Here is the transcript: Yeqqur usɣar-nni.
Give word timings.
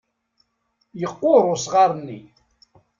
Yeqqur 1.01 1.43
usɣar-nni. 1.53 2.19